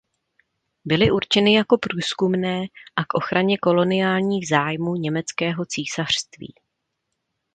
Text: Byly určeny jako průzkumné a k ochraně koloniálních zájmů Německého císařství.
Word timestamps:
Byly 0.85 1.11
určeny 1.11 1.53
jako 1.55 1.77
průzkumné 1.77 2.61
a 2.95 3.03
k 3.05 3.13
ochraně 3.13 3.57
koloniálních 3.57 4.47
zájmů 4.49 4.95
Německého 4.95 5.65
císařství. 5.65 6.53